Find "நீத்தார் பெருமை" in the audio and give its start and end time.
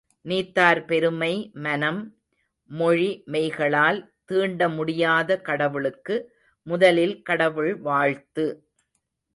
0.25-1.33